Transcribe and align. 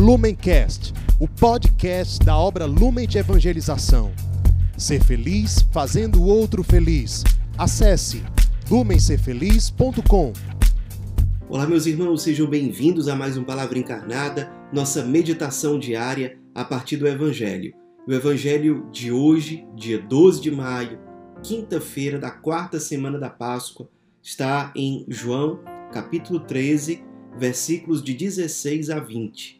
Lumencast, 0.00 0.94
o 1.18 1.28
podcast 1.28 2.24
da 2.24 2.34
obra 2.34 2.64
Lumen 2.64 3.06
de 3.06 3.18
Evangelização. 3.18 4.10
Ser 4.78 5.04
feliz 5.04 5.60
fazendo 5.70 6.22
o 6.22 6.24
outro 6.24 6.62
feliz. 6.64 7.22
Acesse 7.58 8.22
lumencerfeliz.com. 8.70 10.32
Olá, 11.50 11.66
meus 11.66 11.84
irmãos, 11.84 12.22
sejam 12.22 12.46
bem-vindos 12.46 13.08
a 13.08 13.14
mais 13.14 13.36
um 13.36 13.44
Palavra 13.44 13.78
Encarnada, 13.78 14.50
nossa 14.72 15.04
meditação 15.04 15.78
diária 15.78 16.38
a 16.54 16.64
partir 16.64 16.96
do 16.96 17.06
Evangelho. 17.06 17.74
O 18.08 18.12
Evangelho 18.14 18.88
de 18.90 19.12
hoje, 19.12 19.66
dia 19.76 20.00
12 20.00 20.40
de 20.40 20.50
maio, 20.50 20.98
quinta-feira 21.42 22.18
da 22.18 22.30
quarta 22.30 22.80
semana 22.80 23.18
da 23.18 23.28
Páscoa, 23.28 23.86
está 24.22 24.72
em 24.74 25.04
João, 25.08 25.60
capítulo 25.92 26.40
13, 26.40 27.04
versículos 27.38 28.02
de 28.02 28.14
16 28.14 28.88
a 28.88 28.98
20. 28.98 29.59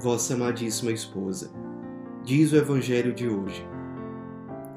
vossa 0.00 0.34
amadíssima 0.34 0.92
esposa. 0.92 1.52
Diz 2.24 2.52
o 2.52 2.56
Evangelho 2.56 3.14
de 3.14 3.28
hoje. 3.28 3.64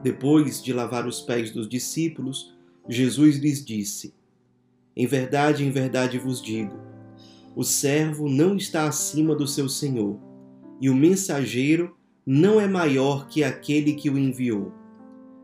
Depois 0.03 0.63
de 0.63 0.73
lavar 0.73 1.08
os 1.08 1.21
pés 1.21 1.52
dos 1.52 1.67
discípulos, 1.67 2.55
Jesus 2.88 3.38
lhes 3.38 3.63
disse: 3.63 4.13
Em 4.95 5.08
verdade, 5.08 5.66
em 5.66 5.71
verdade 5.71 6.19
vos 6.19 6.41
digo, 6.41 6.77
o 7.55 7.63
servo 7.63 8.30
não 8.30 8.55
está 8.55 8.88
acima 8.88 9.36
do 9.36 9.47
seu 9.47 9.69
senhor, 9.69 10.19
e 10.80 10.89
o 10.89 10.95
mensageiro 10.95 11.95
não 12.25 12.59
é 12.59 12.67
maior 12.67 13.27
que 13.27 13.43
aquele 13.43 13.93
que 13.93 14.09
o 14.09 14.17
enviou. 14.17 14.73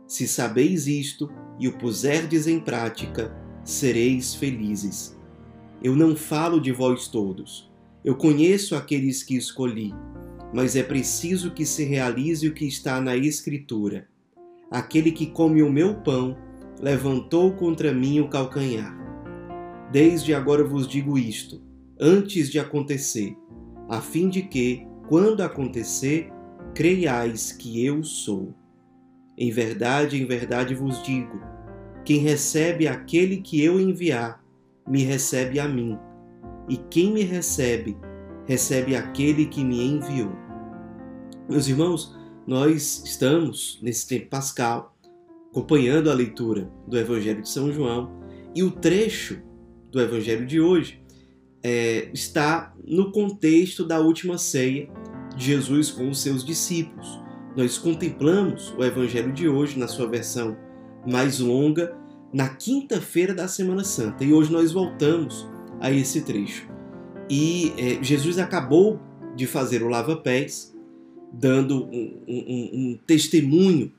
Se 0.05 0.27
sabeis 0.27 0.87
isto 0.87 1.29
e 1.57 1.67
o 1.67 1.77
puserdes 1.77 2.47
em 2.47 2.59
prática, 2.59 3.33
sereis 3.63 4.35
felizes. 4.35 5.17
Eu 5.81 5.95
não 5.95 6.15
falo 6.15 6.59
de 6.59 6.71
vós 6.71 7.07
todos. 7.07 7.70
Eu 8.03 8.15
conheço 8.15 8.75
aqueles 8.75 9.21
que 9.21 9.35
escolhi, 9.35 9.93
mas 10.51 10.75
é 10.75 10.81
preciso 10.81 11.51
que 11.51 11.65
se 11.65 11.83
realize 11.83 12.47
o 12.47 12.53
que 12.53 12.65
está 12.65 12.99
na 12.99 13.15
Escritura. 13.15 14.07
Aquele 14.71 15.11
que 15.11 15.27
come 15.27 15.61
o 15.61 15.71
meu 15.71 15.95
pão 15.95 16.35
levantou 16.81 17.53
contra 17.53 17.93
mim 17.93 18.19
o 18.19 18.27
calcanhar. 18.27 18.97
Desde 19.91 20.33
agora 20.33 20.63
vos 20.63 20.87
digo 20.87 21.17
isto, 21.17 21.61
antes 21.99 22.49
de 22.49 22.57
acontecer, 22.57 23.35
a 23.87 24.01
fim 24.01 24.29
de 24.29 24.41
que, 24.41 24.87
quando 25.07 25.41
acontecer, 25.41 26.31
creiais 26.73 27.51
que 27.51 27.85
eu 27.85 28.03
sou. 28.03 28.55
Em 29.37 29.51
verdade, 29.51 30.19
em 30.19 30.25
verdade 30.25 30.73
vos 30.73 31.03
digo: 31.03 31.39
quem 32.03 32.17
recebe 32.17 32.87
aquele 32.87 33.37
que 33.37 33.63
eu 33.63 33.79
enviar, 33.79 34.43
me 34.87 35.03
recebe 35.03 35.59
a 35.59 35.67
mim, 35.67 35.99
e 36.67 36.77
quem 36.77 37.11
me 37.11 37.23
recebe, 37.23 37.97
recebe 38.45 38.95
aquele 38.95 39.45
que 39.45 39.63
me 39.63 39.83
enviou. 39.85 40.31
Meus 41.49 41.67
irmãos, 41.67 42.15
nós 42.45 43.03
estamos 43.05 43.79
nesse 43.81 44.07
tempo 44.07 44.29
pascal 44.29 44.95
acompanhando 45.51 46.09
a 46.09 46.13
leitura 46.13 46.71
do 46.87 46.97
Evangelho 46.97 47.41
de 47.41 47.49
São 47.49 47.71
João 47.71 48.09
e 48.55 48.63
o 48.63 48.71
trecho 48.71 49.41
do 49.91 49.99
Evangelho 49.99 50.45
de 50.45 50.61
hoje 50.61 51.01
é, 51.61 52.09
está 52.13 52.73
no 52.85 53.11
contexto 53.11 53.85
da 53.85 53.99
última 53.99 54.37
ceia 54.37 54.89
de 55.35 55.45
Jesus 55.45 55.91
com 55.91 56.09
os 56.09 56.21
seus 56.21 56.43
discípulos. 56.43 57.19
Nós 57.55 57.77
contemplamos 57.77 58.73
o 58.77 58.83
Evangelho 58.83 59.33
de 59.33 59.47
hoje 59.47 59.77
na 59.77 59.87
sua 59.87 60.07
versão 60.07 60.57
mais 61.05 61.39
longa 61.39 61.95
na 62.33 62.47
quinta-feira 62.47 63.33
da 63.33 63.47
Semana 63.47 63.83
Santa. 63.83 64.23
E 64.23 64.33
hoje 64.33 64.51
nós 64.51 64.71
voltamos 64.71 65.50
a 65.81 65.91
esse 65.91 66.21
trecho. 66.21 66.69
E 67.29 67.73
é, 67.77 68.03
Jesus 68.03 68.37
acabou 68.37 68.99
de 69.35 69.47
fazer 69.47 69.81
o 69.81 69.87
lava-pés, 69.87 70.73
dando 71.33 71.85
um, 71.85 72.21
um, 72.27 72.69
um 72.73 72.99
testemunho 73.05 73.91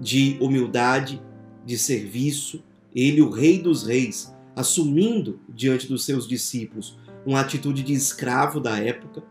de 0.00 0.36
humildade, 0.40 1.20
de 1.64 1.76
serviço. 1.76 2.62
Ele, 2.94 3.20
o 3.20 3.30
Rei 3.30 3.58
dos 3.58 3.86
Reis, 3.86 4.34
assumindo 4.54 5.40
diante 5.48 5.88
dos 5.88 6.04
seus 6.04 6.28
discípulos 6.28 6.98
uma 7.26 7.40
atitude 7.40 7.82
de 7.82 7.92
escravo 7.92 8.60
da 8.60 8.78
época. 8.78 9.22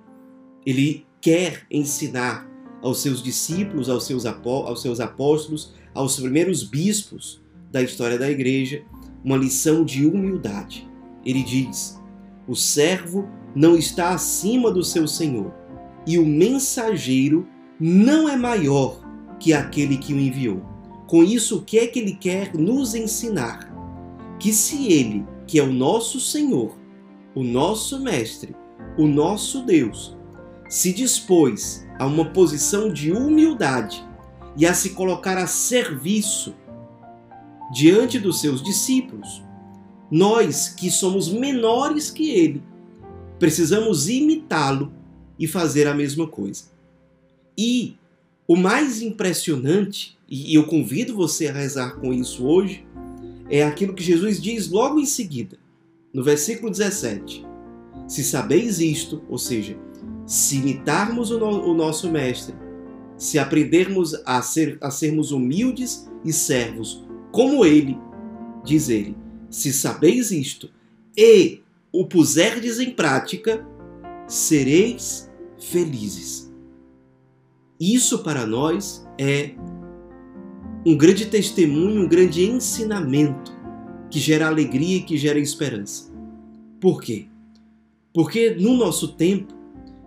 Ele 0.66 1.05
quer 1.22 1.66
ensinar 1.72 2.50
aos 2.81 3.01
seus 3.01 3.23
discípulos, 3.23 3.89
aos 3.89 4.05
seus, 4.05 4.25
aos 4.25 4.81
seus 4.81 5.00
apóstolos, 5.00 5.73
aos 5.94 6.19
primeiros 6.19 6.63
bispos 6.63 7.41
da 7.72 7.81
história 7.81 8.17
da 8.17 8.29
igreja, 8.29 8.84
uma 9.23 9.38
lição 9.38 9.84
de 9.84 10.05
humildade. 10.05 10.88
Ele 11.25 11.44
diz: 11.44 12.00
o 12.47 12.56
servo 12.56 13.28
não 13.56 13.75
está 13.75 14.09
acima 14.09 14.72
do 14.72 14.84
seu 14.84 15.08
senhor, 15.08 15.53
e 16.06 16.19
o 16.19 16.25
mensageiro 16.25 17.47
não 17.80 18.30
é 18.30 18.36
maior 18.36 19.02
que 19.40 19.53
aquele 19.53 19.97
que 19.97 20.14
o 20.14 20.19
enviou. 20.19 20.62
Com 21.08 21.24
isso, 21.24 21.59
o 21.59 21.62
que 21.62 21.78
é 21.80 21.88
que 21.88 22.00
ele 22.00 22.16
quer 22.16 22.56
nos 22.56 22.96
ensinar? 22.96 23.72
Que 24.40 24.52
se 24.52 24.91
ele, 24.91 25.25
que 25.47 25.59
é 25.59 25.64
o 25.64 25.72
nosso 25.72 26.19
Senhor, 26.19 26.75
o 27.34 27.44
nosso 27.44 28.00
Mestre, 28.00 28.56
o 28.97 29.08
nosso 29.08 29.64
Deus, 29.64 30.18
se 30.69 30.91
dispôs 30.91 31.85
a 32.00 32.06
uma 32.06 32.25
posição 32.25 32.91
de 32.91 33.12
humildade 33.12 34.06
e 34.58 34.66
a 34.66 34.74
se 34.74 34.91
colocar 34.91 35.38
a 35.38 35.47
serviço 35.47 36.56
diante 37.72 38.18
dos 38.19 38.40
seus 38.40 38.64
discípulos. 38.64 39.44
Nós, 40.09 40.69
que 40.69 40.91
somos 40.91 41.29
menores 41.29 42.09
que 42.11 42.29
ele, 42.29 42.63
precisamos 43.39 44.07
imitá-lo 44.07 44.91
e 45.38 45.47
fazer 45.47 45.88
a 45.88 45.93
mesma 45.93 46.27
coisa. 46.27 46.66
E 47.57 47.97
o 48.47 48.55
mais 48.55 49.01
impressionante, 49.01 50.17
e 50.29 50.53
eu 50.55 50.66
convido 50.66 51.16
você 51.16 51.47
a 51.47 51.53
rezar 51.53 51.95
com 51.95 52.13
isso 52.13 52.45
hoje, 52.45 52.85
é 53.49 53.63
aquilo 53.63 53.93
que 53.93 54.03
Jesus 54.03 54.41
diz 54.41 54.69
logo 54.69 54.99
em 54.99 55.05
seguida, 55.05 55.57
no 56.13 56.23
versículo 56.23 56.69
17. 56.69 57.45
Se 58.07 58.23
sabeis 58.23 58.79
isto, 58.79 59.23
ou 59.29 59.37
seja, 59.37 59.77
se 60.25 60.57
imitarmos 60.57 61.31
o, 61.31 61.39
no, 61.39 61.72
o 61.72 61.73
nosso 61.73 62.09
Mestre, 62.11 62.55
se 63.17 63.39
aprendermos 63.39 64.13
a, 64.25 64.41
ser, 64.41 64.77
a 64.81 64.91
sermos 64.91 65.31
humildes 65.31 66.09
e 66.23 66.33
servos 66.33 67.03
como 67.31 67.66
ele, 67.66 67.97
diz 68.63 68.89
ele, 68.89 69.16
se 69.50 69.72
sabeis 69.72 70.31
isto 70.31 70.69
e 71.17 71.61
o 71.91 72.06
puserdes 72.06 72.79
em 72.79 72.91
prática, 72.91 73.66
sereis 74.28 75.29
felizes. 75.59 76.51
Isso 77.79 78.19
para 78.19 78.45
nós 78.45 79.05
é 79.17 79.51
um 80.85 80.95
grande 80.95 81.25
testemunho, 81.25 82.03
um 82.03 82.07
grande 82.07 82.44
ensinamento 82.44 83.53
que 84.09 84.19
gera 84.19 84.47
alegria 84.47 84.97
e 84.97 85.03
que 85.03 85.17
gera 85.17 85.39
esperança. 85.39 86.13
Por 86.79 87.01
quê? 87.01 87.28
Porque 88.13 88.51
no 88.51 88.75
nosso 88.75 89.09
tempo, 89.09 89.53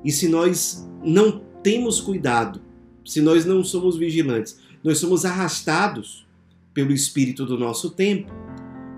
e 0.04 0.12
se 0.12 0.28
nós 0.28 0.88
não 1.04 1.42
temos 1.63 2.01
cuidado, 2.01 2.63
se 3.04 3.21
nós 3.21 3.45
não 3.45 3.65
somos 3.65 3.97
vigilantes, 3.97 4.59
nós 4.83 4.98
somos 4.98 5.24
arrastados 5.24 6.27
pelo 6.72 6.92
espírito 6.92 7.45
do 7.45 7.59
nosso 7.59 7.91
tempo, 7.91 8.33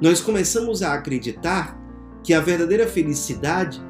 nós 0.00 0.20
começamos 0.20 0.82
a 0.82 0.94
acreditar 0.94 1.78
que 2.22 2.32
a 2.32 2.40
verdadeira 2.40 2.86
felicidade 2.86 3.80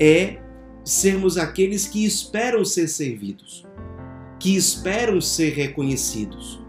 é 0.00 0.38
sermos 0.84 1.38
aqueles 1.38 1.86
que 1.86 2.04
esperam 2.04 2.64
ser 2.64 2.88
servidos, 2.88 3.64
que 4.38 4.56
esperam 4.56 5.20
ser 5.20 5.50
reconhecidos. 5.54 6.60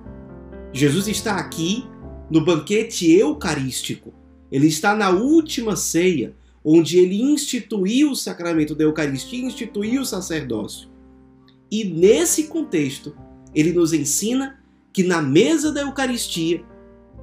Jesus 0.72 1.08
está 1.08 1.36
aqui 1.36 1.86
no 2.30 2.44
banquete 2.44 3.12
eucarístico. 3.12 4.14
Ele 4.52 4.68
está 4.68 4.96
na 4.96 5.10
última 5.10 5.76
ceia, 5.76 6.36
onde 6.64 6.98
ele 6.98 7.22
instituiu 7.22 8.12
o 8.12 8.16
sacramento 8.16 8.76
da 8.76 8.84
Eucaristia, 8.84 9.44
instituiu 9.44 10.02
o 10.02 10.06
sacerdócio. 10.06 10.90
E 11.72 11.84
nesse 11.84 12.46
contexto, 12.46 13.16
ele 13.54 13.74
nos 13.74 13.94
ensina 13.94 14.60
que 14.94 15.04
na 15.04 15.22
mesa 15.22 15.72
da 15.72 15.82
Eucaristia 15.82 16.64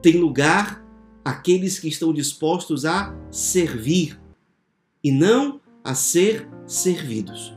tem 0.03 0.19
lugar 0.19 0.82
aqueles 1.25 1.79
que 1.79 1.89
estão 1.89 2.13
dispostos 2.13 2.85
a 2.85 3.15
servir 3.31 4.21
e 5.03 5.11
não 5.11 5.61
a 5.85 5.95
ser 5.95 6.49
servidos. 6.67 7.57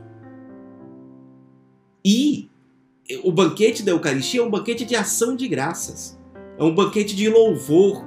E 2.03 2.49
o 3.23 3.31
banquete 3.31 3.83
da 3.83 3.91
Eucaristia 3.91 4.41
é 4.41 4.43
um 4.43 4.49
banquete 4.49 4.85
de 4.85 4.95
ação 4.95 5.35
de 5.35 5.47
graças, 5.47 6.19
é 6.57 6.63
um 6.63 6.73
banquete 6.73 7.15
de 7.15 7.29
louvor. 7.29 8.05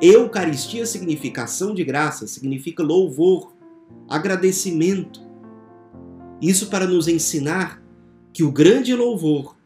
Eucaristia 0.00 0.86
significa 0.86 1.44
ação 1.44 1.74
de 1.74 1.84
graças, 1.84 2.30
significa 2.30 2.82
louvor, 2.82 3.52
agradecimento. 4.08 5.20
Isso 6.40 6.68
para 6.68 6.86
nos 6.86 7.06
ensinar 7.06 7.82
que 8.32 8.42
o 8.42 8.50
grande 8.50 8.94
louvor, 8.94 9.56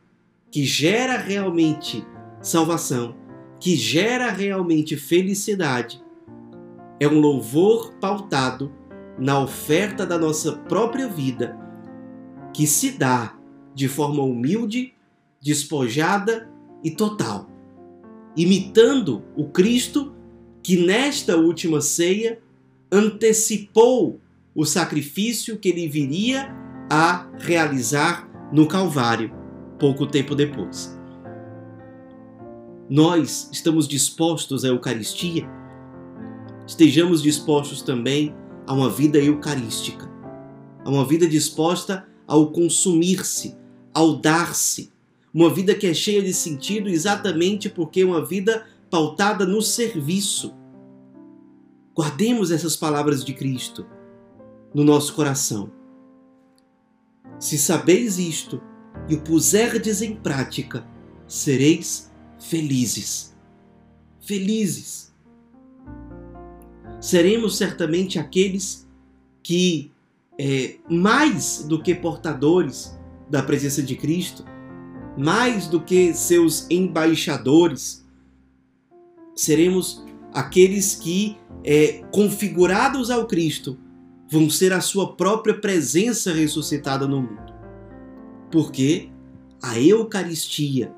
que 0.51 0.65
gera 0.65 1.17
realmente 1.17 2.05
salvação, 2.43 3.15
que 3.65 3.77
gera 3.77 4.31
realmente 4.31 4.95
felicidade, 4.95 6.05
é 7.01 7.09
um 7.09 7.19
louvor 7.19 7.95
pautado 7.95 8.71
na 9.19 9.41
oferta 9.41 10.05
da 10.05 10.19
nossa 10.19 10.53
própria 10.53 11.09
vida, 11.09 11.59
que 12.53 12.67
se 12.67 12.91
dá 12.91 13.35
de 13.75 13.89
forma 13.89 14.23
humilde, 14.23 14.93
despojada 15.41 16.47
e 16.85 16.91
total, 16.91 17.49
imitando 18.37 19.25
o 19.35 19.49
Cristo 19.49 20.15
que 20.63 20.77
nesta 20.77 21.35
última 21.35 21.81
ceia 21.81 22.43
antecipou 22.93 24.21
o 24.55 24.67
sacrifício 24.67 25.59
que 25.59 25.71
ele 25.71 25.89
viria 25.89 26.55
a 26.91 27.31
realizar 27.39 28.29
no 28.53 28.69
Calvário, 28.69 29.33
pouco 29.79 30.07
tempo 30.07 30.35
depois. 30.35 31.03
Nós 32.97 33.49
estamos 33.51 33.89
dispostos 33.89 34.65
à 34.65 34.69
Eucaristia, 34.69 35.45
estejamos 36.65 37.21
dispostos 37.21 37.83
também 37.83 38.33
a 38.69 38.73
uma 38.73 38.89
vida 38.89 39.19
eucarística, 39.19 40.09
a 40.85 40.89
uma 40.89 41.05
vida 41.05 41.27
disposta 41.27 42.07
ao 42.25 42.53
consumir-se, 42.53 43.57
ao 43.93 44.15
dar-se, 44.15 44.93
uma 45.35 45.53
vida 45.53 45.75
que 45.75 45.89
é 45.89 45.93
cheia 45.93 46.23
de 46.23 46.33
sentido 46.33 46.89
exatamente 46.89 47.69
porque 47.69 48.03
é 48.03 48.07
uma 48.07 48.25
vida 48.25 48.65
pautada 48.89 49.45
no 49.45 49.61
serviço. 49.61 50.55
Guardemos 51.97 52.53
essas 52.53 52.77
palavras 52.77 53.25
de 53.25 53.35
Cristo 53.35 53.85
no 54.73 54.85
nosso 54.85 55.15
coração. 55.15 55.69
Se 57.41 57.59
sabeis 57.59 58.21
isto 58.21 58.63
e 59.09 59.17
o 59.17 59.21
puserdes 59.21 60.01
em 60.01 60.15
prática, 60.15 60.87
sereis 61.27 62.14
felizes. 62.49 63.35
Felizes. 64.21 65.13
Seremos 67.01 67.57
certamente 67.57 68.19
aqueles 68.19 68.89
que, 69.43 69.91
é, 70.39 70.77
mais 70.89 71.65
do 71.69 71.83
que 71.83 71.95
portadores 71.95 72.99
da 73.29 73.43
presença 73.43 73.83
de 73.83 73.97
Cristo, 73.97 74.45
mais 75.17 75.67
do 75.67 75.81
que 75.81 76.15
seus 76.15 76.67
embaixadores, 76.71 78.05
seremos 79.35 80.05
aqueles 80.33 80.95
que, 80.95 81.37
é, 81.63 82.03
configurados 82.11 83.11
ao 83.11 83.27
Cristo, 83.27 83.79
vão 84.31 84.49
ser 84.49 84.73
a 84.73 84.81
sua 84.81 85.15
própria 85.15 85.55
presença 85.55 86.33
ressuscitada 86.33 87.07
no 87.07 87.23
mundo. 87.23 87.53
Porque 88.51 89.11
a 89.63 89.79
Eucaristia, 89.79 90.95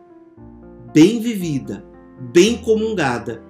bem 0.96 1.20
vivida, 1.20 1.84
bem 2.32 2.56
comungada, 2.56 3.42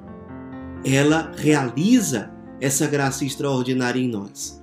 ela 0.85 1.31
realiza 1.37 2.29
essa 2.61 2.89
graça 2.89 3.25
extraordinária 3.25 4.01
em 4.01 4.09
nós. 4.09 4.61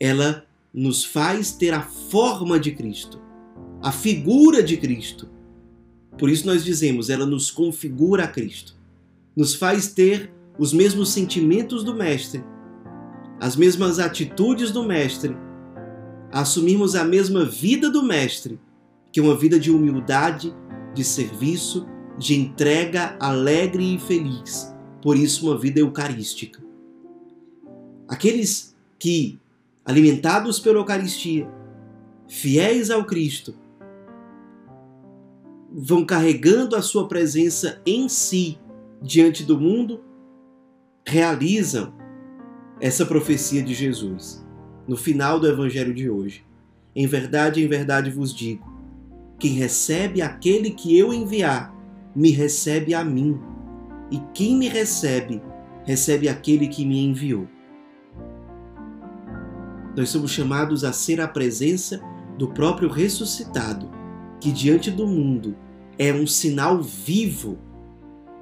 Ela 0.00 0.44
nos 0.74 1.04
faz 1.04 1.52
ter 1.52 1.72
a 1.72 1.82
forma 1.82 2.58
de 2.58 2.72
Cristo, 2.72 3.20
a 3.80 3.92
figura 3.92 4.64
de 4.64 4.76
Cristo. 4.76 5.28
Por 6.18 6.28
isso 6.28 6.44
nós 6.44 6.64
dizemos, 6.64 7.08
ela 7.08 7.24
nos 7.24 7.52
configura 7.52 8.24
a 8.24 8.28
Cristo. 8.28 8.74
Nos 9.36 9.54
faz 9.54 9.86
ter 9.86 10.34
os 10.58 10.72
mesmos 10.72 11.10
sentimentos 11.10 11.84
do 11.84 11.94
Mestre, 11.94 12.42
as 13.38 13.54
mesmas 13.54 14.00
atitudes 14.00 14.72
do 14.72 14.82
Mestre, 14.82 15.36
assumirmos 16.32 16.96
a 16.96 17.04
mesma 17.04 17.44
vida 17.44 17.88
do 17.88 18.02
Mestre, 18.02 18.58
que 19.12 19.20
é 19.20 19.22
uma 19.22 19.36
vida 19.36 19.60
de 19.60 19.70
humildade, 19.70 20.52
de 20.96 21.04
serviço, 21.04 21.86
de 22.18 22.34
entrega 22.34 23.16
alegre 23.20 23.94
e 23.94 23.98
feliz. 23.98 24.74
Por 25.02 25.16
isso, 25.16 25.46
uma 25.46 25.58
vida 25.58 25.78
eucarística. 25.78 26.64
Aqueles 28.08 28.74
que, 28.98 29.38
alimentados 29.84 30.58
pela 30.58 30.78
Eucaristia, 30.78 31.48
fiéis 32.26 32.90
ao 32.90 33.04
Cristo, 33.04 33.54
vão 35.70 36.06
carregando 36.06 36.74
a 36.74 36.80
sua 36.80 37.06
presença 37.06 37.82
em 37.84 38.08
si 38.08 38.58
diante 39.02 39.44
do 39.44 39.60
mundo, 39.60 40.02
realizam 41.06 41.92
essa 42.80 43.04
profecia 43.04 43.62
de 43.62 43.74
Jesus 43.74 44.44
no 44.88 44.96
final 44.96 45.38
do 45.38 45.46
evangelho 45.46 45.92
de 45.92 46.08
hoje. 46.08 46.46
Em 46.94 47.06
verdade, 47.06 47.62
em 47.62 47.68
verdade 47.68 48.10
vos 48.10 48.34
digo: 48.34 48.75
quem 49.38 49.52
recebe 49.52 50.22
aquele 50.22 50.70
que 50.70 50.98
eu 50.98 51.12
enviar, 51.12 51.74
me 52.14 52.30
recebe 52.30 52.94
a 52.94 53.04
mim, 53.04 53.38
e 54.10 54.20
quem 54.32 54.56
me 54.56 54.68
recebe, 54.68 55.42
recebe 55.84 56.28
aquele 56.28 56.68
que 56.68 56.84
me 56.84 57.04
enviou. 57.04 57.46
Nós 59.96 60.08
somos 60.08 60.30
chamados 60.30 60.84
a 60.84 60.92
ser 60.92 61.20
a 61.20 61.28
presença 61.28 62.00
do 62.38 62.48
próprio 62.48 62.88
ressuscitado, 62.88 63.90
que 64.40 64.52
diante 64.52 64.90
do 64.90 65.06
mundo 65.06 65.56
é 65.98 66.12
um 66.12 66.26
sinal 66.26 66.82
vivo 66.82 67.58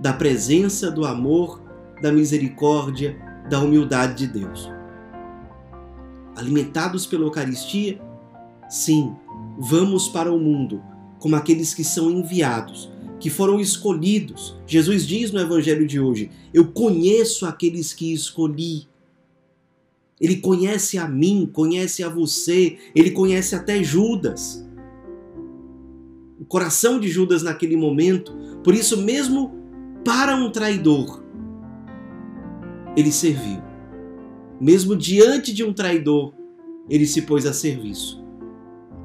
da 0.01 0.13
presença, 0.13 0.91
do 0.91 1.07
amor, 1.07 1.63
da 2.03 2.11
misericórdia, 2.11 3.17
da 3.49 3.61
humildade 3.61 4.27
de 4.27 4.41
Deus. 4.41 4.71
Alimentados 6.37 7.07
pela 7.07 7.25
Eucaristia, 7.25 8.01
sim, 8.69 9.15
vamos 9.59 10.09
para 10.09 10.33
o 10.33 10.39
mundo 10.39 10.83
como 11.19 11.37
aqueles 11.37 11.73
que 11.73 11.83
são 11.83 12.11
enviados, 12.11 12.91
que 13.19 13.31
foram 13.31 13.59
escolhidos. 13.59 14.57
Jesus 14.67 15.07
diz 15.07 15.33
no 15.33 15.41
Evangelho 15.41 15.87
de 15.87 15.99
hoje: 15.99 16.31
Eu 16.53 16.67
conheço 16.67 17.47
aqueles 17.47 17.93
que 17.93 18.13
escolhi. 18.13 18.87
Ele 20.21 20.37
conhece 20.37 20.97
a 20.97 21.09
mim, 21.09 21.49
conhece 21.53 22.03
a 22.03 22.09
você, 22.09 22.79
ele 22.95 23.11
conhece 23.11 23.55
até 23.55 23.83
Judas. 23.83 24.65
O 26.39 26.45
coração 26.45 27.01
de 27.01 27.09
Judas 27.09 27.43
naquele 27.43 27.77
momento, 27.77 28.33
por 28.63 28.75
isso, 28.75 29.01
mesmo 29.03 29.55
para 30.05 30.37
um 30.37 30.51
traidor, 30.51 31.23
ele 32.97 33.11
serviu. 33.11 33.63
Mesmo 34.61 34.95
diante 34.95 35.53
de 35.53 35.65
um 35.65 35.73
traidor, 35.73 36.33
ele 36.89 37.07
se 37.07 37.23
pôs 37.23 37.45
a 37.47 37.53
serviço. 37.53 38.24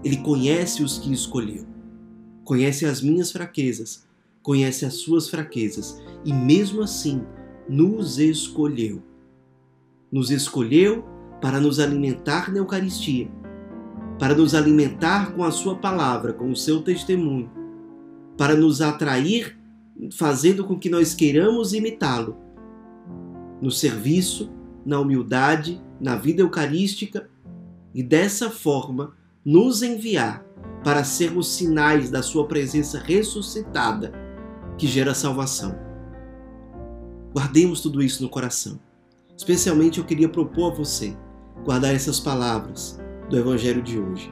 Ele 0.03 0.18
conhece 0.18 0.84
os 0.84 0.98
que 0.98 1.12
escolheu. 1.12 1.65
Conhece 2.44 2.86
as 2.86 3.01
minhas 3.01 3.32
fraquezas, 3.32 4.08
conhece 4.41 4.86
as 4.86 4.96
suas 4.96 5.29
fraquezas 5.29 6.01
e 6.25 6.34
mesmo 6.34 6.82
assim 6.82 7.22
nos 7.68 8.18
escolheu. 8.18 9.03
Nos 10.12 10.32
escolheu 10.32 11.06
para 11.41 11.60
nos 11.60 11.79
alimentar 11.79 12.51
na 12.51 12.58
Eucaristia, 12.58 13.29
para 14.18 14.36
nos 14.36 14.56
alimentar 14.56 15.34
com 15.34 15.44
a 15.44 15.51
sua 15.51 15.75
palavra, 15.75 16.34
com 16.34 16.50
o 16.51 16.56
seu 16.56 16.82
testemunho, 16.82 17.51
para 18.38 18.56
nos 18.56 18.82
atrair, 18.82 19.58
fazendo 20.12 20.63
com 20.63 20.79
que 20.79 20.89
nós 20.89 21.13
queiramos 21.13 21.74
imitá-lo 21.74 22.36
no 23.62 23.70
serviço, 23.70 24.50
na 24.86 25.00
humildade, 25.00 25.82
na 26.00 26.15
vida 26.15 26.41
eucarística 26.41 27.29
e 27.94 28.01
dessa 28.01 28.50
forma 28.50 29.13
nos 29.50 29.82
enviar 29.82 30.46
para 30.84 31.03
sermos 31.03 31.48
sinais 31.48 32.12
da 32.12 32.22
Sua 32.22 32.48
presença 32.48 33.00
ressuscitada 33.00 34.13
que 34.77 34.86
gera 34.86 35.15
salvação. 35.15 35.75
Guardemos 37.34 37.82
tudo 37.82 38.00
isso 38.03 38.22
no 38.22 38.29
coração. 38.29 38.79
Especialmente 39.36 39.98
eu 39.98 40.06
queria 40.06 40.29
propor 40.29 40.72
a 40.72 40.75
você 40.75 41.18
guardar 41.65 41.96
essas 41.96 42.20
palavras 42.20 43.00
do 43.27 43.39
Evangelho 43.39 43.82
de 43.82 44.00
hoje. 44.00 44.32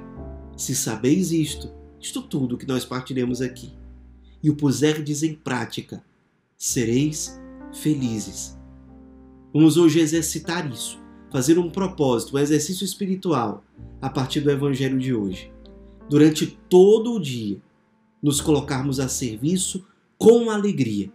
Se 0.56 0.76
sabeis 0.76 1.32
isto, 1.32 1.74
isto 2.00 2.22
tudo 2.22 2.56
que 2.56 2.68
nós 2.68 2.86
partiremos 2.86 3.42
aqui, 3.42 3.74
e 4.44 4.52
o 4.52 4.56
puserdes 4.56 5.24
em 5.24 5.34
prática, 5.34 6.04
sereis 6.56 7.42
felizes 7.74 8.56
Vamos 9.52 9.78
hoje 9.78 10.00
exercitar 10.00 10.72
isso, 10.72 11.00
fazer 11.32 11.58
um 11.58 11.72
propósito, 11.72 12.36
um 12.36 12.40
exercício 12.40 12.86
espiritual 12.86 13.64
a 14.02 14.10
partir 14.10 14.42
do 14.42 14.52
Evangelho 14.52 15.00
de 15.00 15.14
hoje. 15.14 15.52
Durante 16.10 16.48
todo 16.70 17.14
o 17.14 17.20
dia, 17.20 17.62
nos 18.22 18.42
colocarmos 18.42 19.00
a 19.00 19.08
serviço 19.08 19.86
com 20.18 20.50
alegria. 20.50 21.12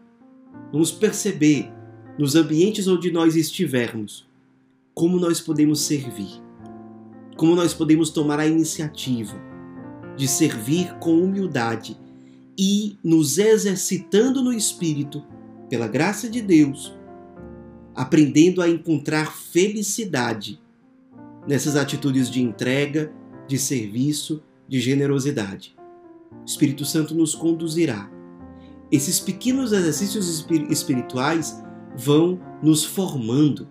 Vamos 0.72 0.90
perceber 0.90 1.70
nos 2.18 2.36
ambientes 2.36 2.86
onde 2.86 3.10
nós 3.10 3.36
estivermos 3.36 4.28
como 4.94 5.18
nós 5.18 5.40
podemos 5.40 5.80
servir, 5.80 6.28
como 7.36 7.54
nós 7.54 7.72
podemos 7.72 8.10
tomar 8.10 8.38
a 8.38 8.46
iniciativa, 8.46 9.34
de 10.16 10.28
servir 10.28 10.94
com 10.98 11.22
humildade 11.22 11.96
e 12.58 12.98
nos 13.02 13.38
exercitando 13.38 14.42
no 14.42 14.52
espírito, 14.52 15.24
pela 15.70 15.88
graça 15.88 16.28
de 16.28 16.42
Deus, 16.42 16.94
aprendendo 17.94 18.60
a 18.60 18.68
encontrar 18.68 19.34
felicidade 19.34 20.61
nessas 21.46 21.76
atitudes 21.76 22.30
de 22.30 22.42
entrega, 22.42 23.12
de 23.46 23.58
serviço, 23.58 24.42
de 24.68 24.80
generosidade. 24.80 25.76
O 26.42 26.44
Espírito 26.44 26.84
Santo 26.84 27.14
nos 27.14 27.34
conduzirá. 27.34 28.10
Esses 28.90 29.18
pequenos 29.20 29.72
exercícios 29.72 30.46
espirituais 30.68 31.62
vão 31.96 32.40
nos 32.62 32.84
formando, 32.84 33.68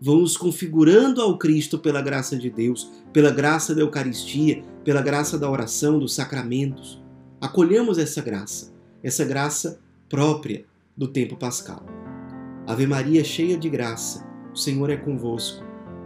vão 0.00 0.20
nos 0.20 0.36
configurando 0.36 1.20
ao 1.20 1.38
Cristo 1.38 1.78
pela 1.78 2.00
graça 2.00 2.36
de 2.36 2.50
Deus, 2.50 2.90
pela 3.12 3.30
graça 3.30 3.74
da 3.74 3.80
Eucaristia, 3.80 4.62
pela 4.84 5.02
graça 5.02 5.38
da 5.38 5.50
oração, 5.50 5.98
dos 5.98 6.14
sacramentos. 6.14 7.02
Acolhemos 7.40 7.98
essa 7.98 8.22
graça, 8.22 8.72
essa 9.02 9.24
graça 9.24 9.80
própria 10.08 10.64
do 10.96 11.08
tempo 11.08 11.36
pascal. 11.36 11.84
Ave 12.66 12.86
Maria, 12.86 13.22
cheia 13.22 13.56
de 13.56 13.68
graça, 13.68 14.26
o 14.52 14.56
Senhor 14.56 14.90
é 14.90 14.96
convosco. 14.96 15.64